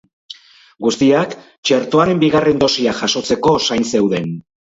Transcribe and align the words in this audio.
Guztiak 0.85 1.35
txertoaren 1.47 2.23
bigarren 2.25 2.63
dosia 2.65 2.95
jasotzeko 3.03 3.55
zain 3.71 3.87
zeuden. 3.95 4.29